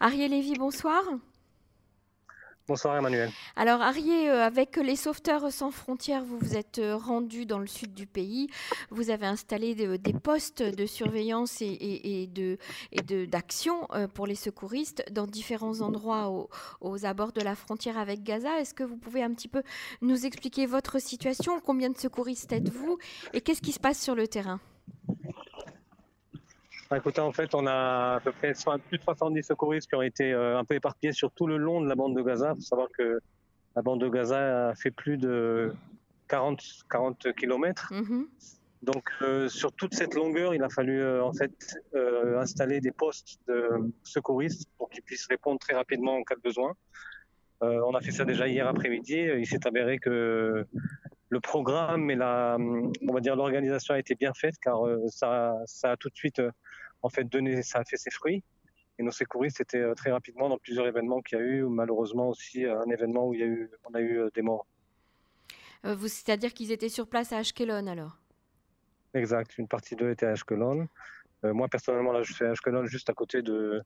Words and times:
Ariel 0.00 0.30
Lévy, 0.30 0.54
bonsoir. 0.54 1.02
Bonsoir 2.68 2.96
Emmanuel. 2.98 3.30
Alors 3.56 3.80
Arié, 3.80 4.30
euh, 4.30 4.44
avec 4.44 4.76
les 4.76 4.94
sauveteurs 4.94 5.50
sans 5.50 5.72
frontières, 5.72 6.22
vous 6.22 6.38
vous 6.38 6.54
êtes 6.54 6.78
euh, 6.78 6.96
rendu 6.96 7.46
dans 7.46 7.58
le 7.58 7.66
sud 7.66 7.94
du 7.94 8.06
pays. 8.06 8.48
Vous 8.90 9.10
avez 9.10 9.26
installé 9.26 9.74
des 9.74 10.12
postes 10.12 10.62
de 10.62 10.86
surveillance 10.86 11.62
et, 11.62 12.28
de, 12.28 13.24
d'action 13.24 13.88
euh, 13.94 14.06
pour 14.06 14.26
les 14.26 14.36
secouristes 14.36 15.02
dans 15.10 15.26
différents 15.26 15.80
endroits 15.80 16.48
aux, 16.80 17.06
abords 17.06 17.32
de 17.32 17.40
la 17.40 17.56
frontière 17.56 17.98
avec 17.98 18.22
Gaza. 18.22 18.60
Est-ce 18.60 18.74
que 18.74 18.84
vous 18.84 18.98
pouvez 18.98 19.22
un 19.22 19.32
petit 19.32 19.48
peu 19.48 19.62
nous 20.00 20.26
expliquer 20.26 20.66
votre 20.66 21.00
situation? 21.00 21.60
Combien 21.60 21.90
de 21.90 21.98
secouristes 21.98 22.52
êtes-vous? 22.52 22.98
Et 23.32 23.40
qu'est-ce 23.40 23.62
qui 23.62 23.72
se 23.72 23.80
passe 23.80 24.00
sur 24.00 24.14
le 24.14 24.28
terrain? 24.28 24.60
Écoutez, 26.96 27.20
en 27.20 27.32
fait, 27.32 27.54
on 27.54 27.66
a 27.66 28.14
à 28.16 28.20
peu 28.20 28.32
près 28.32 28.52
plus 28.88 28.98
de 28.98 29.02
70 29.02 29.42
secouristes 29.42 29.88
qui 29.88 29.94
ont 29.94 30.02
été 30.02 30.32
euh, 30.32 30.58
un 30.58 30.64
peu 30.64 30.74
éparpillés 30.74 31.12
sur 31.12 31.30
tout 31.32 31.46
le 31.46 31.56
long 31.56 31.80
de 31.80 31.88
la 31.88 31.94
bande 31.94 32.16
de 32.16 32.22
Gaza. 32.22 32.52
Il 32.54 32.62
faut 32.62 32.62
savoir 32.62 32.88
que 32.96 33.20
la 33.76 33.82
bande 33.82 34.00
de 34.00 34.08
Gaza 34.08 34.70
a 34.70 34.74
fait 34.74 34.90
plus 34.90 35.18
de 35.18 35.72
40, 36.28 36.62
40 36.90 37.32
km. 37.34 37.92
Donc, 38.80 39.10
euh, 39.22 39.48
sur 39.48 39.72
toute 39.72 39.94
cette 39.94 40.14
longueur, 40.14 40.54
il 40.54 40.62
a 40.62 40.68
fallu 40.68 41.00
euh, 41.02 41.22
en 41.22 41.32
fait 41.32 41.76
installer 42.38 42.80
des 42.80 42.92
postes 42.92 43.38
de 43.48 43.68
secouristes 44.02 44.70
pour 44.78 44.88
qu'ils 44.88 45.02
puissent 45.02 45.26
répondre 45.26 45.58
très 45.58 45.74
rapidement 45.74 46.16
en 46.16 46.22
cas 46.22 46.36
de 46.36 46.40
besoin. 46.40 46.72
on 47.60 47.94
a 47.94 48.00
fait 48.00 48.12
ça 48.12 48.24
déjà 48.24 48.46
hier 48.48 48.66
après-midi. 48.66 49.16
Il 49.16 49.46
s'est 49.46 49.66
avéré 49.66 49.98
que 49.98 50.64
le 51.30 51.40
programme 51.40 52.10
et 52.10 52.14
la, 52.14 52.56
on 52.58 53.12
va 53.12 53.20
dire 53.20 53.36
l'organisation 53.36 53.94
a 53.94 53.98
été 53.98 54.14
bien 54.14 54.32
faite 54.32 54.54
car 54.62 54.78
ça, 55.08 55.54
ça 55.66 55.92
a 55.92 55.96
tout 55.96 56.08
de 56.08 56.16
suite 56.16 56.40
en 57.02 57.08
fait 57.08 57.24
donné, 57.24 57.62
ça 57.62 57.80
a 57.80 57.84
fait 57.84 57.96
ses 57.96 58.10
fruits. 58.10 58.42
Et 58.98 59.02
nos 59.02 59.12
secouristes 59.12 59.60
étaient 59.60 59.78
euh, 59.78 59.94
très 59.94 60.10
rapidement 60.10 60.48
dans 60.48 60.58
plusieurs 60.58 60.86
événements 60.86 61.20
qu'il 61.22 61.38
y 61.38 61.40
a 61.40 61.44
eu, 61.44 61.62
malheureusement 61.64 62.28
aussi 62.28 62.64
euh, 62.64 62.80
un 62.80 62.90
événement 62.90 63.28
où 63.28 63.34
il 63.34 63.40
y 63.40 63.42
a 63.44 63.46
eu, 63.46 63.70
on 63.84 63.94
a 63.94 64.00
eu 64.00 64.18
euh, 64.18 64.30
des 64.34 64.42
morts. 64.42 64.66
C'est-à-dire 65.84 66.52
qu'ils 66.52 66.72
étaient 66.72 66.88
sur 66.88 67.06
place 67.06 67.32
à 67.32 67.38
Ashkelon 67.38 67.86
alors? 67.86 68.18
Exact, 69.14 69.56
une 69.58 69.68
partie 69.68 69.94
d'eux 69.94 70.10
était 70.10 70.26
à 70.26 70.30
Ashkelon. 70.30 70.88
moi 71.44 71.68
personnellement 71.68 72.12
là 72.12 72.22
je 72.22 72.32
suis 72.32 72.44
à 72.44 72.50
Ashkelon 72.50 72.84
juste 72.86 73.08
à 73.08 73.14
côté 73.14 73.42
de 73.42 73.80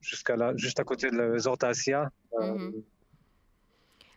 jusqu'à 0.00 0.36
là, 0.36 0.52
juste 0.54 0.78
à 0.80 0.84
côté 0.84 1.10
de 1.10 1.38
Zorta 1.38 1.68
Asia. 1.68 2.10
Mhm 2.38 2.84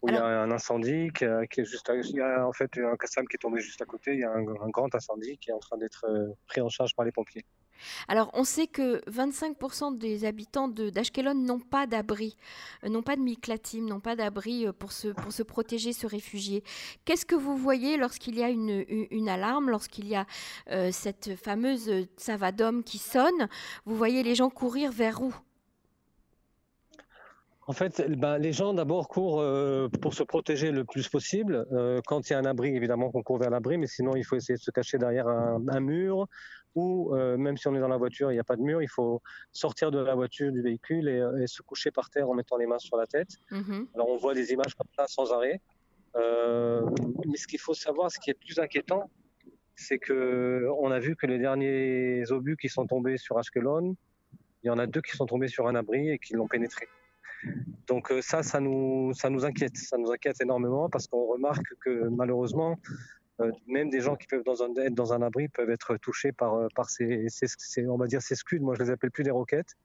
où 0.01 0.09
il 0.09 0.15
y 0.15 0.17
a 0.17 0.25
un 0.25 0.51
incendie 0.51 1.09
qui, 1.13 1.25
est 1.25 1.65
juste, 1.65 1.91
il 1.93 2.15
y 2.15 2.21
a 2.21 2.47
en 2.47 2.53
fait 2.53 2.77
un 2.77 2.95
Kassam 2.95 3.27
qui 3.27 3.35
est 3.35 3.39
tombé 3.39 3.61
juste 3.61 3.81
à 3.81 3.85
côté. 3.85 4.13
Il 4.13 4.19
y 4.19 4.23
a 4.23 4.31
un, 4.31 4.69
grand 4.69 4.93
incendie 4.95 5.37
qui 5.37 5.51
est 5.51 5.53
en 5.53 5.59
train 5.59 5.77
d'être 5.77 6.05
euh, 6.07 6.33
pris 6.47 6.61
en 6.61 6.69
charge 6.69 6.95
par 6.95 7.05
les 7.05 7.11
pompiers. 7.11 7.45
Alors, 8.07 8.29
on 8.33 8.43
sait 8.43 8.67
que 8.67 9.01
25% 9.09 9.97
des 9.97 10.25
habitants 10.25 10.67
d'Ashkelon 10.67 11.33
n'ont 11.33 11.59
pas 11.59 11.87
d'abri, 11.87 12.37
euh, 12.83 12.89
n'ont 12.89 13.01
pas 13.01 13.15
de 13.15 13.21
miklatim, 13.21 13.85
n'ont 13.85 13.99
pas 13.99 14.15
d'abri 14.15 14.67
euh, 14.67 14.71
pour 14.71 14.91
se, 14.91 15.09
pour 15.09 15.31
se 15.31 15.43
protéger, 15.43 15.93
se 15.93 16.07
réfugier. 16.07 16.63
Qu'est-ce 17.05 17.25
que 17.25 17.35
vous 17.35 17.57
voyez 17.57 17.97
lorsqu'il 17.97 18.37
y 18.37 18.43
a 18.43 18.49
une, 18.49 18.85
une, 18.87 19.29
alarme, 19.29 19.69
lorsqu'il 19.69 20.07
y 20.07 20.15
a 20.15 20.25
cette 20.91 21.35
fameuse 21.35 22.07
savadome 22.17 22.83
qui 22.83 22.97
sonne? 22.97 23.47
Vous 23.85 23.95
voyez 23.95 24.23
les 24.23 24.35
gens 24.35 24.49
courir 24.49 24.91
vers 24.91 25.21
où? 25.21 25.33
En 27.71 27.73
fait, 27.73 28.03
ben, 28.17 28.37
les 28.37 28.51
gens 28.51 28.73
d'abord 28.73 29.07
courent 29.07 29.39
euh, 29.39 29.87
pour 30.01 30.13
se 30.13 30.23
protéger 30.23 30.71
le 30.71 30.83
plus 30.83 31.07
possible. 31.07 31.65
Euh, 31.71 32.01
quand 32.05 32.29
il 32.29 32.33
y 32.33 32.35
a 32.35 32.39
un 32.39 32.43
abri, 32.43 32.75
évidemment 32.75 33.09
qu'on 33.11 33.23
court 33.23 33.37
vers 33.37 33.49
l'abri, 33.49 33.77
mais 33.77 33.87
sinon 33.87 34.13
il 34.17 34.25
faut 34.25 34.35
essayer 34.35 34.55
de 34.55 34.61
se 34.61 34.71
cacher 34.71 34.97
derrière 34.97 35.25
un, 35.29 35.79
mur 35.79 36.27
ou 36.75 37.15
euh, 37.15 37.37
même 37.37 37.55
si 37.55 37.69
on 37.69 37.75
est 37.75 37.79
dans 37.79 37.87
la 37.87 37.95
voiture, 37.95 38.29
il 38.29 38.33
n'y 38.33 38.41
a 38.41 38.43
pas 38.43 38.57
de 38.57 38.61
mur, 38.61 38.81
il 38.81 38.89
faut 38.89 39.21
sortir 39.53 39.89
de 39.89 39.99
la 39.99 40.15
voiture, 40.15 40.51
du 40.51 40.61
véhicule 40.61 41.07
et, 41.07 41.47
se 41.47 41.61
coucher 41.61 41.91
par 41.91 42.09
terre 42.09 42.29
en 42.29 42.33
mettant 42.33 42.57
les 42.57 42.65
mains 42.65 42.77
sur 42.77 42.97
la 42.97 43.07
tête. 43.07 43.37
Mm-hmm. 43.51 43.87
Alors 43.95 44.09
on 44.09 44.17
voit 44.17 44.33
des 44.33 44.51
images 44.51 44.75
comme 44.75 44.91
ça 44.97 45.05
sans 45.07 45.31
arrêt. 45.31 45.61
mais 46.13 47.37
ce 47.37 47.47
qu'il 47.47 47.61
faut 47.61 47.73
savoir, 47.73 48.11
ce 48.11 48.19
qui 48.19 48.31
est 48.31 48.39
plus 48.45 48.59
inquiétant, 48.59 49.09
c'est 49.77 49.97
que 49.97 50.67
on 50.77 50.91
a 50.91 50.99
vu 50.99 51.15
que 51.15 51.25
les 51.25 51.39
derniers 51.39 52.29
obus 52.31 52.57
qui 52.57 52.67
sont 52.67 52.85
tombés 52.85 53.15
sur 53.15 53.37
Ashkelon, 53.37 53.95
il 54.63 54.67
y 54.67 54.69
en 54.69 54.77
a 54.77 54.87
deux 54.87 55.01
qui 55.01 55.15
sont 55.15 55.25
tombés 55.25 55.47
sur 55.47 55.67
un 55.69 55.75
abri 55.75 56.09
et 56.09 56.19
qui 56.19 56.33
l'ont 56.33 56.49
pénétré. 56.49 56.89
Donc 57.87 58.11
euh, 58.11 58.21
ça, 58.21 58.43
ça 58.43 58.59
nous, 58.59 59.13
ça 59.13 59.29
nous 59.29 59.45
inquiète, 59.45 59.77
ça 59.77 59.97
nous 59.97 60.11
inquiète 60.11 60.41
énormément 60.41 60.89
parce 60.89 61.07
qu'on 61.07 61.25
remarque 61.25 61.73
que 61.83 62.09
malheureusement, 62.09 62.77
euh, 63.41 63.51
même 63.67 63.89
des 63.89 64.01
gens 64.01 64.15
qui 64.15 64.27
peuvent 64.27 64.43
dans 64.43 64.63
un, 64.63 64.73
être 64.75 64.93
dans 64.93 65.13
un 65.13 65.21
abri 65.21 65.47
peuvent 65.47 65.69
être 65.69 65.97
touchés 65.97 66.31
par, 66.31 66.55
euh, 66.55 66.67
par 66.75 66.89
ces, 66.89 67.27
on 67.87 67.97
va 67.97 68.07
dire 68.07 68.21
ces 68.21 68.35
scuds, 68.35 68.59
moi 68.59 68.75
je 68.77 68.83
les 68.83 68.89
appelle 68.89 69.11
plus 69.11 69.23
des 69.23 69.31
roquettes, 69.31 69.75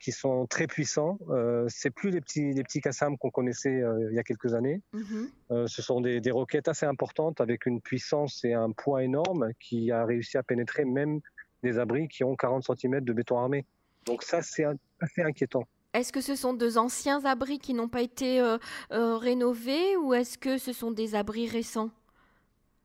qui 0.00 0.12
sont 0.12 0.46
très 0.46 0.66
puissants. 0.66 1.18
Euh, 1.30 1.66
c'est 1.68 1.90
plus 1.90 2.10
les 2.10 2.20
petits, 2.20 2.52
les 2.52 2.62
petits 2.62 2.80
Kassam 2.80 3.16
qu'on 3.18 3.30
connaissait 3.30 3.82
il 4.10 4.14
y 4.14 4.18
a 4.18 4.22
quelques 4.22 4.54
années. 4.54 4.80
Mm-hmm. 4.94 5.66
ce 5.66 5.82
sont 5.82 6.00
des, 6.00 6.20
des, 6.20 6.30
roquettes 6.30 6.68
assez 6.68 6.86
importantes 6.86 7.40
avec 7.40 7.66
une 7.66 7.80
puissance 7.80 8.44
et 8.44 8.52
un 8.52 8.70
poids 8.70 9.02
énorme 9.02 9.50
qui 9.60 9.90
a 9.90 10.04
réussi 10.04 10.36
à 10.36 10.42
pénétrer 10.42 10.84
même 10.84 11.20
des 11.62 11.78
abris 11.78 12.08
qui 12.08 12.24
ont 12.24 12.36
40 12.36 12.64
cm 12.64 13.00
de 13.00 13.12
béton 13.12 13.38
armé. 13.38 13.64
Donc 14.04 14.22
ça, 14.22 14.42
c'est 14.42 14.64
assez 15.00 15.22
inquiétant. 15.22 15.64
Est-ce 15.94 16.10
que 16.10 16.22
ce 16.22 16.34
sont 16.34 16.54
deux 16.54 16.78
anciens 16.78 17.22
abris 17.26 17.58
qui 17.58 17.74
n'ont 17.74 17.88
pas 17.88 18.00
été 18.00 18.40
euh, 18.40 18.56
euh, 18.92 19.16
rénovés 19.18 19.96
ou 19.98 20.14
est-ce 20.14 20.38
que 20.38 20.56
ce 20.56 20.72
sont 20.72 20.90
des 20.90 21.14
abris 21.14 21.46
récents? 21.46 21.90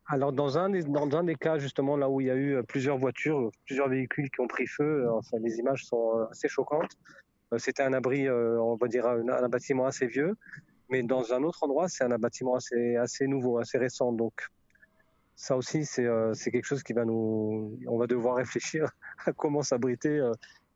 Alors 0.08 0.34
dans 0.34 0.58
un, 0.58 0.70
des, 0.70 0.84
dans 0.84 1.10
un 1.16 1.24
des 1.24 1.36
cas 1.36 1.58
justement 1.58 1.96
là 1.96 2.10
où 2.10 2.20
il 2.20 2.28
y 2.28 2.32
a 2.32 2.36
eu 2.36 2.56
euh, 2.56 2.64
plusieurs 2.64 2.98
voitures, 2.98 3.50
plusieurs 3.66 3.88
véhicules 3.88 4.30
qui 4.30 4.42
ont 4.42 4.48
pris 4.48 4.68
feu, 4.68 5.08
les 5.40 5.58
images 5.58 5.86
sont 5.86 6.28
assez 6.32 6.50
choquantes. 6.50 6.98
C'était 7.58 7.84
un 7.84 7.94
abri, 7.94 8.30
on 8.30 8.76
va 8.76 8.90
dire 8.90 9.06
un, 9.06 9.48
bâtiment 9.48 9.86
assez 9.86 10.06
vieux, 10.06 10.36
mais 10.90 11.02
dans 11.02 11.32
un 11.32 11.44
autre 11.44 11.64
endroit 11.64 11.88
c'est 11.88 12.04
un 12.04 12.18
bâtiment 12.18 12.56
assez, 12.56 12.98
assez 12.98 13.26
nouveau, 13.26 13.58
assez 13.58 13.78
récent. 13.78 14.12
Donc 14.12 14.50
ça 15.38 15.56
aussi 15.56 15.86
c'est 15.86 16.04
quelque 16.52 16.66
chose 16.66 16.84
qui 16.84 16.92
va 16.92 17.06
nous, 17.06 17.80
on 17.88 17.98
va 17.98 18.06
devoir 18.06 18.36
réfléchir 18.36 18.92
à 19.26 19.32
comment 19.32 19.62
s'abriter 19.62 20.20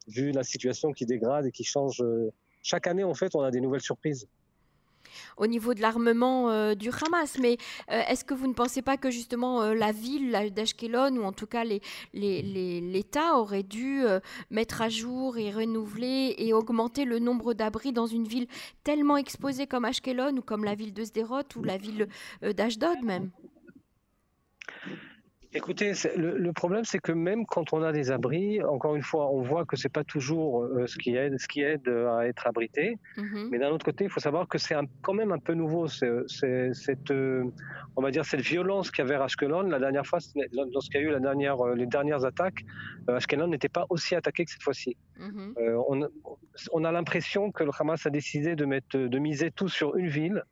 vu 0.07 0.31
la 0.31 0.43
situation 0.43 0.91
qui 0.91 1.05
dégrade 1.05 1.45
et 1.45 1.51
qui 1.51 1.63
change. 1.63 2.01
Euh, 2.01 2.31
chaque 2.63 2.87
année, 2.87 3.03
en 3.03 3.13
fait, 3.13 3.35
on 3.35 3.41
a 3.41 3.51
des 3.51 3.61
nouvelles 3.61 3.81
surprises 3.81 4.27
au 5.35 5.45
niveau 5.45 5.73
de 5.73 5.81
l'armement 5.81 6.51
euh, 6.51 6.73
du 6.73 6.89
Hamas. 6.89 7.37
Mais 7.39 7.57
euh, 7.89 8.01
est-ce 8.07 8.23
que 8.23 8.33
vous 8.33 8.47
ne 8.47 8.53
pensez 8.53 8.81
pas 8.81 8.95
que 8.95 9.11
justement 9.11 9.73
la 9.73 9.91
ville 9.91 10.53
d'Ashkelon, 10.53 11.17
ou 11.17 11.23
en 11.23 11.33
tout 11.33 11.47
cas 11.47 11.65
l'État, 11.65 11.79
les, 12.13 13.31
aurait 13.33 13.63
dû 13.63 14.03
mettre 14.51 14.81
à 14.81 14.89
jour 14.89 15.37
et 15.37 15.51
renouveler 15.51 16.35
et 16.37 16.53
augmenter 16.53 17.03
le 17.03 17.19
nombre 17.19 17.53
d'abris 17.53 17.91
dans 17.91 18.05
une 18.05 18.25
ville 18.25 18.47
tellement 18.83 19.17
exposée 19.17 19.67
comme 19.67 19.83
Ashkelon 19.83 20.37
ou 20.37 20.41
comme 20.41 20.63
la 20.63 20.75
ville 20.75 20.93
de 20.93 21.03
Sderot 21.03 21.43
ou 21.57 21.63
la 21.63 21.77
ville 21.77 22.07
d'Ashdod 22.41 23.03
même? 23.03 23.31
Écoutez, 25.53 25.91
le, 26.15 26.51
problème, 26.53 26.85
c'est 26.85 26.99
que 26.99 27.11
même 27.11 27.45
quand 27.45 27.73
on 27.73 27.83
a 27.83 27.91
des 27.91 28.09
abris, 28.09 28.63
encore 28.63 28.95
une 28.95 29.01
fois, 29.01 29.29
on 29.31 29.41
voit 29.41 29.65
que 29.65 29.75
c'est 29.75 29.91
pas 29.91 30.05
toujours 30.05 30.63
euh, 30.63 30.87
ce 30.87 30.97
qui 30.97 31.13
aide, 31.13 31.37
ce 31.37 31.47
qui 31.47 31.61
aide 31.61 31.89
à 31.89 32.25
être 32.25 32.47
abrité. 32.47 32.97
Mhm. 33.17 33.49
Mais 33.51 33.59
d'un 33.59 33.69
autre 33.69 33.83
côté, 33.83 34.05
il 34.05 34.09
faut 34.09 34.21
savoir 34.21 34.47
que 34.47 34.57
c'est 34.57 34.75
quand 35.01 35.13
même 35.13 35.33
un 35.33 35.39
peu 35.39 35.53
nouveau. 35.53 35.87
C'est 35.89 36.73
cette, 36.73 37.11
euh, 37.11 37.43
on 37.97 38.01
va 38.01 38.11
dire, 38.11 38.23
cette 38.23 38.39
violence 38.39 38.91
qu'il 38.91 39.03
y 39.03 39.07
avait 39.07 39.15
à 39.15 39.25
Ashkelon 39.25 39.63
la 39.63 39.79
dernière 39.79 40.05
fois, 40.05 40.19
lorsqu'il 40.73 41.01
y 41.01 41.03
a 41.03 41.07
eu 41.07 41.11
la 41.11 41.19
dernière, 41.19 41.59
euh, 41.59 41.75
les 41.75 41.85
dernières 41.85 42.23
attaques, 42.23 42.63
Ashkelon 43.09 43.47
n'était 43.47 43.67
pas 43.67 43.85
aussi 43.89 44.15
attaqué 44.15 44.45
que 44.45 44.51
cette 44.51 44.63
fois-ci. 44.63 44.95
Mhm. 45.19 45.53
on, 45.89 46.07
on, 46.71 46.83
a 46.85 46.91
l'impression 46.93 47.51
que 47.51 47.65
le 47.65 47.71
Hamas 47.77 48.05
a 48.05 48.09
décidé 48.09 48.55
de 48.55 48.63
mettre, 48.63 48.97
de 48.97 49.19
miser 49.19 49.51
tout 49.51 49.67
sur 49.67 49.97
une 49.97 50.07
ville 50.07 50.43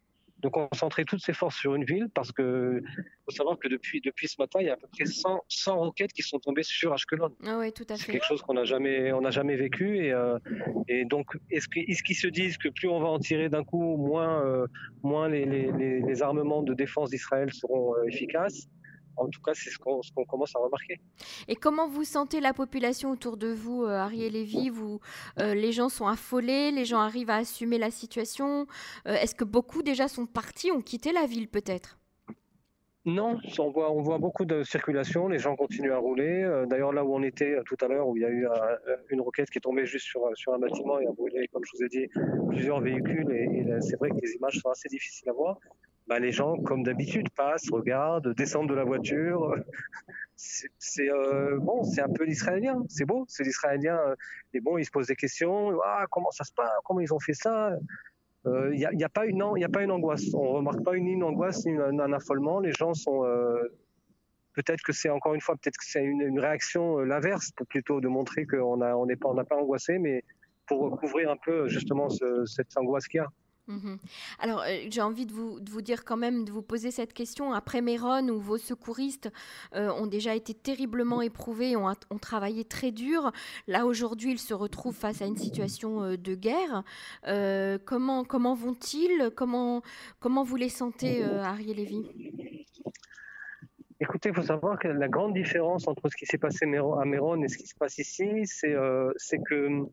de 0.41 0.50
concentrer 0.50 1.05
toutes 1.05 1.22
ses 1.22 1.33
forces 1.33 1.57
sur 1.57 1.75
une 1.75 1.83
ville 1.83 2.07
parce 2.13 2.31
que 2.31 2.81
faut 3.25 3.31
savoir 3.31 3.57
que 3.59 3.67
depuis, 3.67 4.01
depuis 4.01 4.27
ce 4.27 4.35
matin, 4.39 4.59
il 4.61 4.67
y 4.67 4.69
a 4.69 4.73
à 4.73 4.77
peu 4.77 4.88
près 4.88 5.05
100, 5.05 5.44
100 5.47 5.77
roquettes 5.77 6.13
qui 6.13 6.22
sont 6.22 6.39
tombées 6.39 6.63
sur 6.63 6.94
Ashkelon. 6.94 7.31
Ah 7.45 7.57
oui, 7.59 7.72
tout 7.73 7.83
à 7.89 7.95
fait. 7.95 8.03
C'est 8.03 8.11
quelque 8.13 8.25
chose 8.25 8.41
qu'on 8.41 8.53
n'a 8.53 8.63
jamais, 8.63 9.11
on 9.11 9.29
jamais 9.29 9.55
vécu 9.55 9.97
et, 9.97 10.11
euh, 10.11 10.40
et 10.87 11.05
donc 11.05 11.37
est-ce 11.52 11.67
qu'ils 11.67 12.16
se 12.16 12.28
disent 12.28 12.58
que 12.58 12.69
plus 12.69 12.87
on 12.87 12.99
va 12.99 13.08
en 13.08 13.19
tirer 13.19 13.49
d'un 13.49 13.64
coup, 13.64 13.97
moins, 13.97 14.43
euh, 14.43 14.67
moins 15.03 15.29
les, 15.29 15.46
les, 15.46 16.02
les, 16.02 16.22
armements 16.22 16.64
de 16.64 16.73
défense 16.73 17.09
d'Israël 17.09 17.53
seront 17.53 17.96
euh, 17.96 18.08
efficaces? 18.08 18.67
En 19.19 19.29
tout 19.29 19.41
cas, 19.41 19.53
c'est 19.53 19.69
ce 19.69 19.77
qu'on 19.77 20.25
commence 20.25 20.55
à 20.55 20.59
remarquer. 20.59 20.99
Et 21.47 21.55
comment 21.55 21.87
vous 21.87 22.03
sentez 22.03 22.39
la 22.39 22.53
population 22.53 23.11
autour 23.11 23.37
de 23.37 23.51
vous, 23.51 23.83
euh, 23.83 23.97
Ariel 23.97 24.33
Lévy 24.33 24.69
vous, 24.69 24.99
euh, 25.39 25.53
Les 25.53 25.71
gens 25.71 25.89
sont 25.89 26.07
affolés, 26.07 26.71
les 26.71 26.85
gens 26.85 26.99
arrivent 26.99 27.29
à 27.29 27.37
assumer 27.37 27.77
la 27.77 27.91
situation. 27.91 28.67
Euh, 29.07 29.16
est-ce 29.16 29.35
que 29.35 29.43
beaucoup 29.43 29.83
déjà 29.83 30.07
sont 30.07 30.25
partis, 30.25 30.71
ont 30.71 30.81
quitté 30.81 31.11
la 31.11 31.25
ville 31.25 31.47
peut-être? 31.47 31.97
Non, 33.05 33.39
on 33.57 33.71
voit, 33.71 33.91
on 33.91 34.01
voit 34.01 34.17
beaucoup 34.19 34.45
de 34.45 34.61
circulation, 34.61 35.29
les 35.29 35.39
gens 35.39 35.55
continuent 35.55 35.93
à 35.93 35.97
rouler. 35.97 36.63
D'ailleurs, 36.69 36.91
là 36.91 37.03
où 37.03 37.16
on 37.16 37.23
était 37.23 37.55
tout 37.66 37.77
à 37.81 37.87
l'heure, 37.87 38.07
où 38.07 38.17
il 38.17 38.21
y 38.21 38.25
a 38.25 38.29
eu 38.29 38.45
une 39.09 39.21
roquette 39.21 39.49
qui 39.49 39.57
est 39.57 39.61
tombée 39.61 39.85
juste 39.85 40.05
sur, 40.05 40.21
sur 40.35 40.53
un 40.53 40.59
bâtiment 40.59 40.99
et 40.99 41.07
a 41.07 41.11
brûlé, 41.11 41.47
comme 41.51 41.63
je 41.63 41.77
vous 41.77 41.83
ai 41.85 41.87
dit, 41.87 42.07
plusieurs 42.49 42.81
véhicules, 42.81 43.31
et, 43.31 43.61
et 43.61 43.81
c'est 43.81 43.97
vrai 43.97 44.09
que 44.09 44.17
les 44.21 44.33
images 44.35 44.59
sont 44.59 44.69
assez 44.69 44.89
difficiles 44.89 45.29
à 45.29 45.33
voir. 45.33 45.57
Bah, 46.09 46.17
les 46.17 46.32
gens, 46.32 46.58
comme 46.64 46.82
d'habitude, 46.82 47.29
passent, 47.29 47.70
regardent, 47.72 48.34
descendent 48.34 48.67
de 48.67 48.73
la 48.73 48.84
voiture. 48.84 49.56
C'est 50.35 51.09
euh, 51.09 51.59
bon, 51.59 51.84
c'est 51.84 52.00
un 52.00 52.08
peu 52.08 52.23
l'israélien. 52.23 52.82
C'est 52.88 53.03
beau, 53.03 53.26
c'est 53.28 53.44
l'israélien. 53.44 54.00
Et 54.53 54.61
bon, 54.61 54.78
ils 54.78 54.85
se 54.85 54.90
posent 54.90 55.08
des 55.08 55.17
questions. 55.17 55.78
Ah, 55.84 56.06
comment 56.09 56.32
ça 56.32 56.46
se 56.46 56.53
passe? 56.53 56.70
Comment 56.85 57.02
ils 57.02 57.14
ont 57.14 57.20
fait 57.20 57.34
ça? 57.34 57.73
Il 58.46 58.50
euh, 58.50 58.73
n'y 58.73 58.85
a, 58.85 58.94
y 58.94 59.03
a, 59.03 59.09
pas 59.09 59.26
une, 59.26 59.44
il 59.58 59.64
a 59.66 59.67
pas 59.67 59.84
une 59.84 59.91
angoisse. 59.91 60.34
On 60.34 60.53
remarque 60.53 60.82
pas 60.82 60.96
une, 60.96 61.23
angoisse 61.23 61.66
ni 61.66 61.76
un, 61.76 62.14
affolement. 62.14 62.62
Les 62.62 62.72
gens 62.72 62.94
sont 62.94 63.26
euh, 63.26 63.62
peut-être 64.53 64.82
que 64.82 64.94
c'est 64.94 65.09
encore 65.09 65.34
une 65.34 65.41
fois, 65.41 65.58
peut-être 65.58 65.78
que 65.78 65.85
c'est 65.85 66.05
une, 66.05 66.22
une, 66.22 66.40
réaction 66.40 67.00
l'inverse, 67.00 67.52
plutôt 67.67 68.00
de 68.00 68.08
montrer 68.08 68.46
qu'on 68.46 68.79
a, 68.79 68.96
on 68.96 69.08
n'est 69.08 69.17
pas, 69.17 69.28
on 69.28 69.34
n'a 69.34 69.44
pas 69.44 69.58
angoissé, 69.58 70.00
mais 70.00 70.23
pour 70.67 70.97
couvrir 70.97 71.29
un 71.29 71.38
peu 71.38 71.67
justement 71.67 72.09
ce, 72.09 72.46
cette 72.46 72.78
angoisse 72.78 73.09
qu'il 73.09 73.17
y 73.17 73.22
a. 73.22 73.28
Mmh 73.69 73.97
Alors, 74.39 74.61
euh, 74.61 74.87
j'ai 74.89 75.01
envie 75.01 75.27
de 75.27 75.31
vous, 75.31 75.59
de 75.59 75.69
vous, 75.69 75.81
dire 75.81 76.03
quand 76.03 76.17
même, 76.17 76.43
de 76.43 76.51
vous 76.51 76.63
poser 76.63 76.89
cette 76.89 77.13
question. 77.13 77.53
Après 77.53 77.81
Méron, 77.81 78.27
où 78.29 78.39
vos 78.39 78.57
secouristes 78.57 79.31
euh, 79.75 79.91
ont 79.91 80.07
déjà 80.07 80.33
été 80.33 80.55
terriblement 80.55 81.21
éprouvés, 81.21 81.75
ont, 81.75 81.87
ont 82.09 82.17
travaillé 82.17 82.66
très 82.66 82.91
dur, 82.91 83.31
là 83.67 83.85
aujourd'hui, 83.85 84.31
ils 84.31 84.39
se 84.39 84.55
retrouvent 84.55 84.95
face 84.95 85.21
à 85.21 85.25
une 85.25 85.37
situation 85.37 86.01
euh, 86.01 86.17
de 86.17 86.33
guerre. 86.33 86.83
Comment 87.85 88.23
comment 88.23 88.55
vont-ils? 88.55 89.29
Comment, 89.35 89.83
comment 90.19 90.43
vous 90.43 90.55
les 90.55 90.69
sentez, 90.69 91.23
Ariel 91.23 91.77
Lévy? 91.77 92.03
Écoutez, 93.99 94.29
il 94.29 94.35
faut 94.35 94.41
savoir 94.41 94.79
que 94.79 94.87
la 94.87 95.07
grande 95.07 95.33
différence 95.33 95.87
entre 95.87 96.09
ce 96.09 96.16
qui 96.16 96.25
s'est 96.25 96.37
passé 96.39 96.66
à 96.66 97.05
Méron 97.05 97.43
et 97.43 97.47
ce 97.47 97.57
qui 97.57 97.67
se 97.67 97.75
passe 97.75 97.99
ici, 97.99 98.29
c'est 98.45 98.73
que 99.47 99.85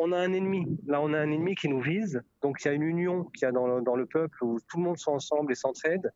on 0.00 0.12
a 0.12 0.18
un 0.18 0.32
ennemi. 0.32 0.66
Là, 0.86 1.00
on 1.02 1.12
a 1.12 1.18
un 1.18 1.30
ennemi 1.30 1.54
qui 1.54 1.68
nous 1.68 1.80
vise. 1.80 2.22
Donc, 2.42 2.64
il 2.64 2.68
y 2.68 2.70
a 2.70 2.74
une 2.74 2.82
union 2.82 3.24
qui 3.24 3.44
a 3.44 3.52
dans 3.52 3.66
le, 3.66 3.82
dans 3.82 3.96
le 3.96 4.06
peuple 4.06 4.42
où 4.42 4.58
tout 4.66 4.78
le 4.78 4.84
monde 4.84 4.98
sont 4.98 5.12
ensemble 5.12 5.52
et 5.52 5.54
s'entraide. 5.54 6.10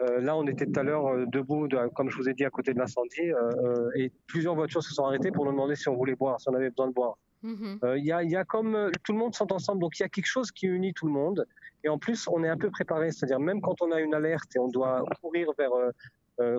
Euh, 0.00 0.20
là, 0.20 0.34
on 0.34 0.46
était 0.46 0.64
tout 0.64 0.80
à 0.80 0.82
l'heure 0.82 1.06
euh, 1.08 1.26
debout, 1.26 1.68
de, 1.68 1.76
comme 1.88 2.08
je 2.08 2.16
vous 2.16 2.30
ai 2.30 2.32
dit, 2.32 2.46
à 2.46 2.50
côté 2.50 2.72
de 2.72 2.78
l'incendie, 2.78 3.30
euh, 3.30 3.90
et 3.94 4.10
plusieurs 4.26 4.54
voitures 4.54 4.82
se 4.82 4.94
sont 4.94 5.04
arrêtées 5.04 5.30
pour 5.30 5.44
nous 5.44 5.52
demander 5.52 5.76
si 5.76 5.90
on 5.90 5.96
voulait 5.96 6.14
boire, 6.14 6.40
si 6.40 6.48
on 6.48 6.54
avait 6.54 6.70
besoin 6.70 6.88
de 6.88 6.94
boire. 6.94 7.18
Mhm. 7.42 7.78
Il 7.96 8.04
y, 8.04 8.12
a, 8.12 8.22
y, 8.22 8.36
a, 8.36 8.44
comme 8.44 8.90
tout 9.04 9.12
le 9.12 9.18
monde 9.18 9.34
sont 9.34 9.52
ensemble, 9.52 9.80
donc 9.80 9.98
il 9.98 10.02
y 10.02 10.06
a 10.06 10.08
quelque 10.08 10.26
chose 10.26 10.50
qui 10.50 10.66
unit 10.66 10.94
tout 10.94 11.06
le 11.06 11.12
monde. 11.12 11.46
Et 11.84 11.90
en 11.90 11.98
plus, 11.98 12.26
on 12.28 12.42
est 12.42 12.48
un 12.48 12.56
peu 12.56 12.70
préparé, 12.70 13.12
c'est-à-dire 13.12 13.40
même 13.40 13.60
quand 13.60 13.82
on 13.82 13.92
a 13.92 14.00
une 14.00 14.14
alerte 14.14 14.56
et 14.56 14.58
on 14.58 14.68
doit 14.68 15.04
courir 15.22 15.50
vers 15.58 15.70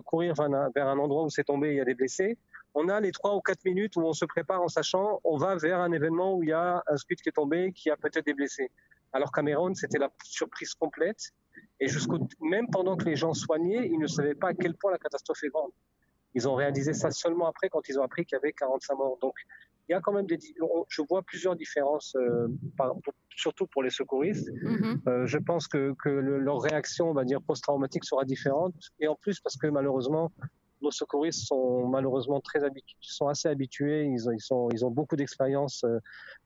courir 0.06 0.34
vers 0.36 0.88
un, 0.88 0.98
endroit 1.00 1.24
où 1.24 1.30
c'est 1.30 1.44
tombé, 1.44 1.72
il 1.72 1.78
y 1.78 1.82
a 1.82 1.86
des 1.86 1.96
blessés 1.96 2.38
on 2.74 2.88
a 2.90 3.00
les 3.00 3.12
trois 3.12 3.36
ou 3.36 3.42
quatre 3.42 3.64
minutes 3.66 3.96
où 3.96 4.02
on 4.02 4.14
se 4.14 4.26
prépare 4.26 4.62
en 4.62 4.68
sachant 4.68 5.20
on 5.24 5.38
va 5.38 5.56
vers 5.56 5.80
un 5.80 5.92
événement 5.92 6.36
où 6.36 6.44
il 6.44 6.50
y 6.50 6.54
a 6.54 6.84
un 6.88 6.98
scud 6.98 7.20
qui 7.22 7.30
est 7.30 7.34
tombé, 7.34 7.72
qui 7.74 7.90
a 7.90 7.98
peut-être 7.98 8.26
des 8.26 8.34
blessés. 8.34 8.72
Alors 9.14 9.32
Cameron, 9.32 9.74
c'était 9.74 9.98
la 9.98 10.10
surprise 10.24 10.74
complète. 10.74 11.32
Et 11.80 11.88
jusqu'au 11.88 12.20
même 12.40 12.70
pendant 12.70 12.96
que 12.96 13.06
les 13.06 13.16
gens 13.16 13.34
soignaient, 13.34 13.88
ils 13.88 14.00
ne 14.00 14.08
savaient 14.08 14.36
pas 14.36 14.50
à 14.50 14.54
quel 14.54 14.76
point 14.76 14.92
la 14.92 14.98
catastrophe 14.98 15.44
est 15.44 15.50
grande. 15.50 15.72
Ils 16.34 16.48
ont 16.48 16.56
réalisé 16.56 16.94
ça 16.94 17.12
seulement 17.12 17.48
après, 17.48 17.68
quand 17.70 17.90
ils 17.90 18.00
ont 18.00 18.04
appris 18.04 18.26
qu'il 18.26 18.38
y 18.38 18.40
avait 18.40 18.54
45 18.54 18.96
morts. 18.96 19.18
Donc, 19.22 19.34
il 19.90 19.92
y 19.92 19.96
a 19.96 20.00
quand 20.00 20.14
même 20.14 20.28
des, 20.28 20.40
je 20.88 21.02
vois 21.02 21.24
plusieurs 21.24 21.58
différences, 21.58 22.16
euh, 22.16 22.48
surtout 23.36 23.68
pour 23.68 23.84
les 23.84 23.90
secouristes. 23.90 24.50
Mm-hmm. 24.50 25.10
euh, 25.10 25.26
je 25.26 25.38
pense 25.38 25.68
que, 25.68 25.94
que 26.04 26.10
le, 26.10 26.40
leur 26.40 26.62
réaction, 26.62 27.10
on 27.10 27.14
va 27.14 27.24
dire 27.24 27.42
post-traumatique, 27.42 28.06
sera 28.06 28.26
différente. 28.26 28.74
Et 29.00 29.08
en 29.08 29.16
plus, 29.16 29.40
parce 29.40 29.58
que 29.58 29.68
malheureusement, 29.68 30.32
nos 30.82 30.92
secouristes 30.92 31.46
sont 31.48 31.88
malheureusement 31.88 32.40
très 32.42 32.64
habitués, 32.64 32.98
sont 33.02 33.28
assez 33.28 33.48
habitués. 33.48 34.06
Ils 34.06 34.28
ont, 34.28 34.32
ils 34.32 34.42
sont, 34.42 34.70
ils 34.72 34.86
ont 34.86 34.92
beaucoup 34.92 35.16
d'expérience 35.16 35.84
euh, 35.84 36.00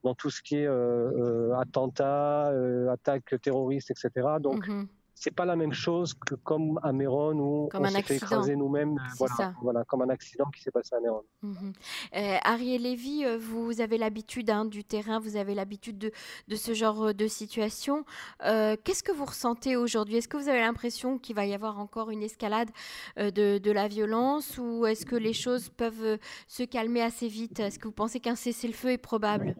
dans 0.03 0.13
tout 0.13 0.29
ce 0.29 0.41
qui 0.41 0.57
est 0.57 0.67
euh, 0.67 1.51
euh, 1.51 1.55
attentats, 1.57 2.51
attaques 2.91 3.35
terroristes, 3.41 3.91
etc. 3.91 4.09
Donc, 4.39 4.67
mm 4.67 4.83
-hmm 4.83 4.88
c'est 5.15 5.33
pas 5.33 5.45
la 5.45 5.56
même 5.56 5.73
chose 5.73 6.13
que 6.13 6.35
comme 6.35 6.79
à 6.83 6.91
Méron 6.91 7.39
où 7.39 7.69
comme 7.69 7.83
on 7.83 7.89
s'est 7.89 8.01
fait 8.03 8.17
écraser 8.17 8.56
nous-mêmes. 8.56 8.95
Voilà, 9.17 9.53
voilà, 9.62 9.83
comme 9.85 10.01
un 10.01 10.09
accident 10.09 10.45
qui 10.53 10.62
s'est 10.62 10.71
passé 10.71 10.94
à 10.95 11.00
Méron. 11.00 11.23
Mm 11.41 11.53
-hmm. 11.53 11.73
euh, 12.15 12.38
Ariel 12.53 12.81
Lévy, 12.81 13.23
euh, 13.25 13.38
vous 13.38 13.79
avez 13.79 13.97
l'habitude 13.97 14.50
hein, 14.50 14.65
du 14.65 14.83
terrain, 14.83 15.19
vous 15.19 15.38
avez 15.38 15.56
l'habitude 15.56 15.97
de, 15.97 16.12
de, 16.50 16.56
ce 16.56 16.73
genre 16.73 17.13
de 17.13 17.27
situation. 17.27 17.95
Euh, 18.44 18.75
Qu'est-ce 18.83 19.03
que 19.03 19.13
vous 19.19 19.25
ressentez 19.25 19.75
aujourd'hui? 19.77 20.17
Est-ce 20.17 20.27
que 20.27 20.38
vous 20.38 20.50
avez 20.50 20.63
l'impression 20.67 21.17
qu'il 21.17 21.35
va 21.35 21.45
y 21.45 21.53
avoir 21.53 21.79
encore 21.79 22.09
une 22.15 22.23
escalade 22.29 22.69
euh, 23.17 23.31
de, 23.31 23.57
de, 23.57 23.71
la 23.71 23.88
violence 23.88 24.47
ou 24.57 24.85
est-ce 24.85 25.06
que 25.06 25.15
les 25.15 25.33
choses 25.33 25.69
peuvent 25.69 26.03
euh, 26.03 26.17
se 26.47 26.63
calmer 26.63 27.01
assez 27.01 27.27
vite? 27.27 27.59
Est-ce 27.59 27.79
que 27.79 27.88
vous 27.88 28.00
pensez 28.03 28.19
qu'un 28.19 28.35
cessez-le-feu 28.35 28.91
est 28.91 28.97
probable? 29.12 29.56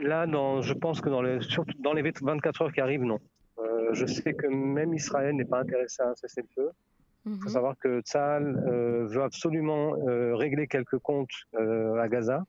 Là, 0.00 0.26
je 0.60 0.74
pense 0.74 1.00
que 1.00 1.08
dans 1.08 1.22
surtout 1.40 1.78
dans 1.78 1.92
les 1.92 2.02
24 2.02 2.62
heures 2.62 2.72
qui 2.72 2.80
arrivent, 2.80 3.04
non. 3.04 3.20
Euh, 3.92 3.94
je 3.94 4.06
sais 4.06 4.34
que 4.34 4.46
même 4.46 4.94
Israël 4.94 5.34
n'est 5.36 5.44
pas 5.44 5.60
intéressé 5.60 6.02
à 6.02 6.08
un 6.08 6.14
cessez-le-feu. 6.14 6.70
Il 7.24 7.36
faut 7.36 7.44
mhm. 7.44 7.48
savoir 7.48 7.78
que 7.78 8.00
Tzal 8.00 8.64
euh, 8.66 9.06
veut 9.06 9.22
absolument 9.22 9.94
euh, 10.08 10.34
régler 10.34 10.66
quelques 10.66 10.98
comptes 10.98 11.30
euh, 11.54 11.94
à 11.96 12.08
Gaza 12.08 12.44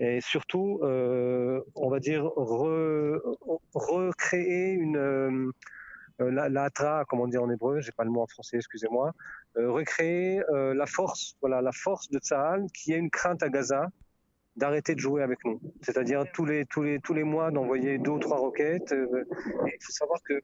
et 0.00 0.20
surtout, 0.20 0.80
euh, 0.82 1.60
on 1.76 1.88
va 1.88 2.00
dire, 2.00 2.24
re, 2.24 3.20
recréer 3.74 4.72
une 4.72 4.96
euh, 4.96 5.52
la, 6.18 6.48
la 6.48 6.70
tra, 6.70 7.04
comme 7.04 7.20
on 7.20 7.28
dit 7.28 7.38
en 7.38 7.48
hébreu, 7.48 7.80
j'ai 7.80 7.92
pas 7.92 8.02
le 8.02 8.10
mot 8.10 8.22
en 8.22 8.26
français, 8.26 8.56
excusez-moi, 8.56 9.12
recréer 9.56 10.42
la 10.50 10.86
force, 10.86 11.36
voilà, 11.40 11.60
la 11.60 11.72
force 11.72 12.08
de 12.10 12.18
Tzal 12.18 12.66
qui 12.72 12.92
a 12.92 12.96
une 12.96 13.10
crainte 13.10 13.42
à 13.42 13.48
Gaza 13.48 13.88
d'arrêter 14.56 14.94
de 14.94 15.00
jouer 15.00 15.22
avec 15.22 15.44
nous. 15.44 15.60
C'est-à-dire 15.82 16.24
tous 16.32 16.44
les, 16.44 16.64
tous, 16.66 16.82
les, 16.82 17.00
tous 17.00 17.14
les 17.14 17.24
mois 17.24 17.50
d'envoyer 17.50 17.98
deux 17.98 18.12
ou 18.12 18.18
trois 18.18 18.38
roquettes. 18.38 18.92
Euh, 18.92 19.24
il 19.66 19.82
faut 19.82 19.92
savoir 19.92 20.20
que 20.22 20.40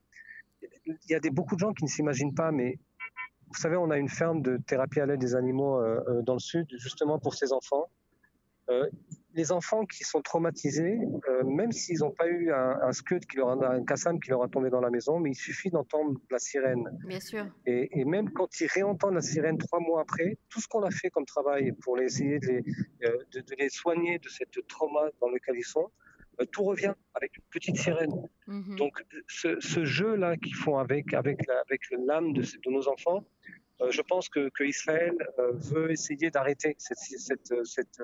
il 0.86 1.10
y 1.10 1.14
a 1.14 1.20
des, 1.20 1.30
beaucoup 1.30 1.54
de 1.54 1.60
gens 1.60 1.72
qui 1.72 1.84
ne 1.84 1.88
s'imaginent 1.88 2.34
pas, 2.34 2.50
mais 2.50 2.78
vous 3.48 3.58
savez, 3.58 3.76
on 3.76 3.90
a 3.90 3.98
une 3.98 4.08
ferme 4.08 4.42
de 4.42 4.58
thérapie 4.58 5.00
à 5.00 5.06
l'aide 5.06 5.20
des 5.20 5.34
animaux 5.34 5.80
euh, 5.80 6.00
euh 6.08 6.22
dans 6.22 6.34
le 6.34 6.40
sud, 6.40 6.66
justement 6.78 7.18
pour 7.18 7.34
ces 7.34 7.52
enfants. 7.52 7.88
Les 9.34 9.52
enfants 9.52 9.86
qui 9.86 10.04
sont 10.04 10.22
traumatisés, 10.22 10.98
euh, 11.28 11.44
même 11.44 11.72
s'ils 11.72 11.98
n'ont 12.00 12.10
pas 12.10 12.26
eu 12.28 12.52
un, 12.52 12.78
un 12.82 12.92
scud, 12.92 13.24
qui 13.26 13.36
leur 13.36 13.50
a, 13.62 13.74
un 13.74 13.84
cassam 13.84 14.18
qui 14.20 14.30
leur 14.30 14.42
a 14.42 14.48
tombé 14.48 14.70
dans 14.70 14.80
la 14.80 14.90
maison, 14.90 15.20
mais 15.20 15.30
il 15.30 15.34
suffit 15.36 15.70
d'entendre 15.70 16.18
la 16.30 16.38
sirène. 16.38 16.84
Bien 17.06 17.20
sûr. 17.20 17.46
Et, 17.66 18.00
et, 18.00 18.04
même 18.04 18.30
quand 18.30 18.60
ils 18.60 18.66
réentendent 18.66 19.14
la 19.14 19.20
sirène 19.20 19.58
trois 19.58 19.80
mois 19.80 20.00
après, 20.02 20.38
tout 20.48 20.60
ce 20.60 20.68
qu'on 20.68 20.82
a 20.82 20.90
fait 20.90 21.10
comme 21.10 21.26
travail 21.26 21.72
pour 21.82 21.98
essayer 22.00 22.38
de 22.40 22.46
les, 22.46 22.62
euh, 23.04 23.16
de, 23.32 23.40
de, 23.40 23.54
les 23.58 23.68
soigner 23.68 24.18
de 24.18 24.28
cette 24.28 24.66
trauma 24.66 25.04
dans 25.20 25.28
lequel 25.28 25.56
ils 25.56 25.64
sont, 25.64 25.88
euh, 26.40 26.44
tout 26.46 26.64
revient 26.64 26.94
avec 27.14 27.36
une 27.36 27.44
petite 27.50 27.76
sirène. 27.76 28.14
-hmm. 28.48 28.76
Donc 28.76 28.94
ce, 29.28 29.60
ce 29.60 29.84
jeu-là 29.84 30.36
qu'ils 30.36 30.56
font 30.64 30.78
avec, 30.78 31.14
avec, 31.14 31.38
avec 31.66 31.80
l'âme 32.08 32.32
de, 32.32 32.42
de, 32.42 32.70
nos 32.76 32.88
enfants, 32.88 33.22
je 33.96 34.02
pense 34.02 34.28
que, 34.28 34.42
que 34.56 34.64
Israël 34.64 35.16
veut 35.70 35.90
essayer 35.90 36.28
d'arrêter 36.34 36.70
cette, 36.78 36.98
cette, 36.98 37.50
cette 37.64 37.98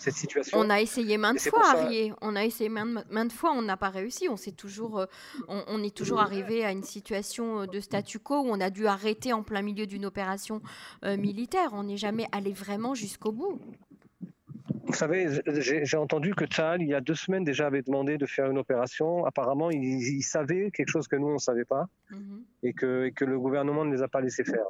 cette 0.00 0.14
situation. 0.14 0.58
On 0.58 0.70
a 0.70 0.80
essayé 0.80 1.18
maintes 1.18 1.40
fois, 1.40 1.64
ça... 1.64 1.82
Arié. 1.82 2.12
On 2.20 2.36
a 2.36 2.44
essayé 2.44 2.68
maintes, 2.68 3.04
maintes 3.10 3.32
fois, 3.32 3.52
on 3.52 3.62
n'a 3.62 3.76
pas 3.76 3.90
réussi. 3.90 4.28
On, 4.28 4.36
est 4.36 4.56
toujours, 4.56 5.00
euh, 5.00 5.06
on, 5.48 5.62
on, 5.68 5.82
est 5.82 5.94
toujours 5.94 6.20
arrivé 6.20 6.64
à 6.64 6.72
une 6.72 6.84
situation 6.84 7.62
euh, 7.62 7.66
de 7.66 7.80
statu 7.80 8.18
quo 8.18 8.40
où 8.40 8.48
on 8.48 8.60
a 8.60 8.70
dû 8.70 8.86
arrêter 8.86 9.32
en 9.32 9.42
plein 9.42 9.62
milieu 9.62 9.86
d'une 9.86 10.06
opération 10.06 10.62
euh, 11.04 11.16
militaire. 11.16 11.70
On 11.72 11.84
n'est 11.84 11.96
jamais 11.96 12.26
allé 12.32 12.52
vraiment 12.52 12.94
jusqu'au 12.94 13.32
bout. 13.32 13.60
Vous 14.84 14.94
savez, 14.94 15.28
j'ai 15.62 15.96
entendu 15.98 16.34
que 16.34 16.46
Tchal, 16.46 16.80
il 16.80 16.88
y 16.88 16.94
a 16.94 17.02
deux 17.02 17.14
semaines 17.14 17.44
déjà, 17.44 17.66
avait 17.66 17.82
demandé 17.82 18.16
de 18.16 18.24
faire 18.24 18.50
une 18.50 18.56
opération. 18.56 19.26
Apparemment, 19.26 19.70
il, 19.70 19.82
il 19.82 20.22
savait 20.22 20.70
quelque 20.70 20.88
chose 20.88 21.06
que 21.08 21.16
nous, 21.16 21.26
on 21.28 21.34
ne 21.34 21.38
savait 21.38 21.66
pas 21.66 21.88
mm 22.10 22.16
-hmm. 22.16 22.42
et, 22.62 22.72
que, 22.72 23.04
et 23.04 23.12
que 23.12 23.26
le 23.26 23.38
gouvernement 23.38 23.84
ne 23.84 23.92
les 23.94 24.02
a 24.02 24.08
pas 24.08 24.22
laissés 24.22 24.44
faire. 24.44 24.68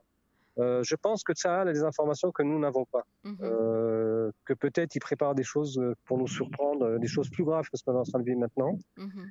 Euh, 0.58 0.82
je 0.82 0.96
pense 0.96 1.22
que 1.26 1.32
Tsahal 1.34 1.68
a 1.68 1.72
des 1.72 1.84
informations 1.84 2.30
que 2.36 2.42
nous 2.42 2.58
n'avons 2.64 2.86
pas. 2.94 3.04
-hmm. 3.24 3.36
euh, 3.42 4.30
que 4.46 4.54
peut-être 4.64 4.92
il 4.96 5.00
prépare 5.10 5.34
des 5.40 5.44
choses 5.54 5.76
pour 6.06 6.16
nous 6.22 6.30
surprendre, 6.38 6.98
des 7.04 7.10
choses 7.14 7.28
plus 7.36 7.44
graves 7.48 7.66
que 7.70 7.76
ce 7.78 7.82
qu'on 7.84 7.94
est 7.98 8.04
en 8.06 8.08
train 8.10 8.20
de 8.22 8.24
vivre 8.30 8.40
maintenant. 8.46 8.74
-hmm. 8.96 9.26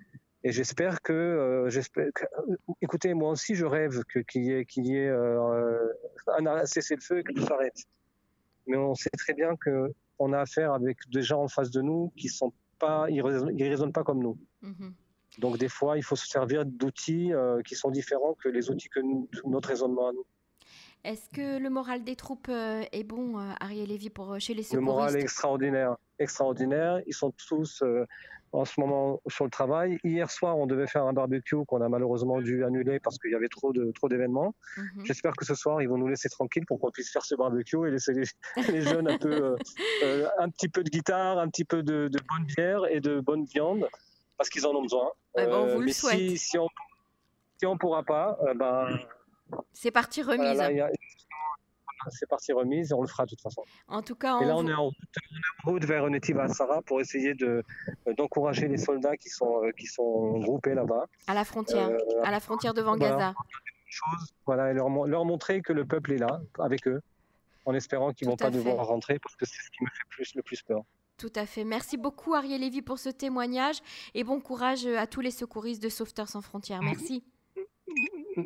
Et 0.46 0.52
j'espère 0.58 0.96
que, 1.08 1.14
euh, 1.14 1.70
j'espère, 1.74 2.08
écoutez, 2.86 3.12
moi 3.22 3.30
aussi 3.36 3.52
je 3.62 3.66
rêve 3.78 3.96
qu'il 4.12 4.24
qu 4.32 4.40
y 4.48 4.52
ait, 4.56 4.64
qu 4.72 4.80
y 4.90 4.96
ait 5.02 5.10
euh, 5.10 6.38
un 6.38 6.66
cessez-le-feu 6.74 7.18
et 7.20 7.24
que 7.28 7.34
tout 7.38 7.46
s'arrête. 7.52 7.80
Mais 8.68 8.78
on 8.78 8.96
sait 9.04 9.16
très 9.24 9.34
bien 9.42 9.52
que 9.64 9.74
on 10.20 10.30
a 10.38 10.40
affaire 10.48 10.72
avec 10.80 10.98
des 11.16 11.24
gens 11.30 11.42
en 11.48 11.50
face 11.56 11.72
de 11.78 11.82
nous 11.90 12.02
qui 12.20 12.28
sont 12.40 12.52
pas, 12.84 13.00
ils 13.16 13.22
raisonnent, 13.28 13.54
ils 13.62 13.70
raisonnent 13.74 13.96
pas 14.00 14.06
comme 14.08 14.22
nous. 14.28 14.38
-hmm. 14.64 14.92
Donc 15.44 15.54
des 15.64 15.72
fois, 15.78 15.94
il 16.00 16.04
faut 16.10 16.20
se 16.24 16.28
servir 16.36 16.60
d'outils 16.80 17.30
euh, 17.34 17.62
qui 17.68 17.76
sont 17.82 17.92
différents 18.00 18.36
que 18.42 18.50
les 18.58 18.64
outils 18.72 18.90
que 18.96 19.02
nous, 19.10 19.20
notre 19.54 19.70
raisonnement 19.74 20.08
à 20.12 20.14
nous. 20.18 20.26
Est-ce 21.08 21.30
que 21.30 21.58
le 21.58 21.70
moral 21.70 22.04
des 22.04 22.18
troupes 22.18 22.50
euh, 22.50 22.84
est 22.92 23.06
bon, 23.06 23.40
euh, 23.40 23.54
Ariel 23.62 23.88
Lévy, 23.88 24.10
pour 24.10 24.34
euh, 24.34 24.40
chez 24.40 24.54
les 24.54 24.62
secouristes 24.62 24.76
Le 24.76 24.82
moral 24.82 25.16
est 25.16 25.22
extraordinaire, 25.22 25.96
extraordinaire. 26.20 27.00
Ils 27.08 27.14
sont 27.14 27.32
tous 27.48 27.82
euh, 27.82 28.06
en 28.52 28.66
ce 28.66 28.78
moment 28.78 29.22
sur 29.30 29.46
le 29.46 29.50
travail. 29.50 30.00
Hier 30.04 30.30
soir, 30.30 30.58
on 30.58 30.68
devait 30.68 30.86
faire 30.86 31.06
un 31.06 31.14
barbecue 31.14 31.64
qu'on 31.66 31.80
a 31.80 31.88
malheureusement 31.88 32.42
dû 32.42 32.66
annuler 32.66 33.00
parce 33.00 33.18
qu'il 33.20 33.32
y 33.32 33.36
avait 33.36 33.48
trop 33.48 33.72
de 33.72 33.90
trop 33.94 34.10
d'événements. 34.10 34.54
Mm 34.76 34.82
-hmm. 34.82 35.06
J'espère 35.06 35.32
que 35.38 35.46
ce 35.46 35.56
soir, 35.56 35.82
ils 35.82 35.88
vont 35.88 35.98
nous 35.98 36.10
laisser 36.10 36.28
tranquilles 36.28 36.66
pour 36.66 36.78
qu'on 36.82 36.92
puisse 36.92 37.10
faire 37.10 37.24
ce 37.24 37.36
barbecue 37.36 37.88
et 37.88 37.92
laisser 37.92 38.14
les, 38.14 38.28
les 38.76 38.82
jeunes 38.82 39.08
un 39.08 39.18
peu, 39.18 39.56
euh, 40.04 40.28
un 40.46 40.50
petit 40.50 40.68
peu 40.68 40.84
de 40.84 40.90
guitare, 40.90 41.36
un 41.40 41.48
petit 41.48 41.68
peu 41.72 41.84
de, 41.84 42.10
de 42.16 42.20
bonne 42.30 42.46
bière 42.54 42.82
et 42.94 43.00
de 43.00 43.22
bonne 43.22 43.46
viande 43.46 43.88
parce 44.38 44.50
qu'ils 44.50 44.66
en 44.68 44.74
ont 44.76 44.86
besoin. 44.90 45.08
Ouais, 45.36 45.48
bon, 45.52 45.60
on 45.64 45.68
vous 45.74 45.80
le 45.80 45.86
mais 45.86 45.94
souhaite. 46.02 46.20
Si, 46.20 46.38
si 46.38 46.58
on 46.58 46.68
Si 47.60 47.66
ne 47.66 47.78
pourra 47.84 48.04
pas, 48.04 48.28
ben, 48.62 49.00
c'est 49.74 49.92
parti 49.92 50.22
remise. 50.22 50.62
c'est 52.10 52.30
parti 52.30 52.54
remise, 52.54 52.94
on 52.94 53.01
le 53.01 53.08
fera 53.08 53.25
de 53.25 53.32
toute 53.32 53.42
façon. 53.42 53.63
En 53.88 54.01
tout 54.01 54.16
cas, 54.16 54.39
et 54.42 54.46
là, 54.46 54.56
on, 54.56 54.68
est 54.68 54.74
en 54.74 54.92
route, 55.66 55.86
vers 55.86 56.10
Netiva 56.10 56.48
pour 56.86 57.01
essayer 57.01 57.34
de, 57.34 57.63
d'encourager 58.18 58.68
les 58.68 58.77
soldats 58.77 59.18
qui 59.18 59.30
sont, 59.30 59.62
qui 59.77 59.88
sont 59.88 60.39
groupés 60.39 60.74
là-bas. 60.74 61.06
À 61.27 61.34
la 61.34 61.44
frontière, 61.44 61.89
à 62.24 62.32
la 62.32 62.39
frontière 62.39 62.74
devant 62.74 62.96
Gaza. 62.96 63.34
Voilà, 64.46 64.72
et 64.72 64.74
leur, 64.74 64.89
leur 64.89 65.25
montrer 65.25 65.62
que 65.62 65.74
le 65.74 65.86
peuple 65.86 66.13
est 66.13 66.18
là 66.18 66.42
avec 66.60 66.88
eux 66.88 67.01
en 67.68 67.74
espérant 67.74 68.13
qu'ils 68.13 68.27
ne 68.27 68.32
vont 68.32 68.38
pas 68.38 68.50
devoir 68.50 68.88
rentrer 68.88 69.20
parce 69.20 69.36
que 69.36 69.46
c'est 69.46 69.62
ce 69.62 69.70
qui 69.70 69.84
me 69.84 69.89
fait 69.89 70.08
plus, 70.10 70.36
le 70.36 70.42
plus 70.42 70.62
peur. 70.62 70.84
Tout 71.18 71.34
à 71.36 71.46
fait. 71.46 71.63
Merci 71.63 71.98
beaucoup 71.98 72.34
Ariel 72.34 72.62
Lévy 72.62 72.82
pour 72.82 72.98
ce 72.98 73.10
témoignage 73.10 73.80
et 74.13 74.24
bon 74.24 74.39
courage 74.39 74.86
à 74.86 75.06
tous 75.06 75.22
les 75.22 75.32
secouristes 75.32 75.84
de 75.84 75.89
Sauveteurs 75.89 76.30
sans 76.30 76.42
frontières. 76.42 76.82
Merci. 76.82 77.24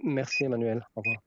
Merci 0.04 0.46
Emmanuel. 0.46 0.86
Au 0.96 1.02
revoir. 1.02 1.22